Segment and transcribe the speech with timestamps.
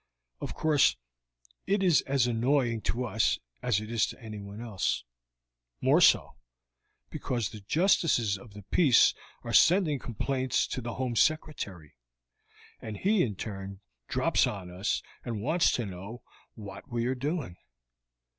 [0.39, 0.97] "Of course
[1.67, 5.03] it is as annoying to us as it is to anyone else;
[5.79, 6.37] more so,
[7.11, 11.93] because the Justices of the Peace are sending complaints to the Home Secretary,
[12.79, 16.23] and he in turn drops on us and wants to know
[16.55, 17.57] what we are doing.